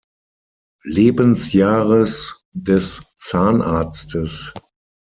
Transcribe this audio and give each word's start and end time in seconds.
Lebensjahres 0.85 2.47
des 2.53 3.03
Zahnarztes. 3.17 4.51